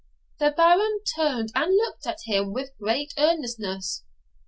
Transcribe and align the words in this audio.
The 0.39 0.49
Baron 0.49 1.03
turned 1.15 1.51
and 1.53 1.75
looked 1.77 2.07
at 2.07 2.21
him 2.25 2.53
with 2.53 2.75
great 2.79 3.13
earnestness. 3.19 4.03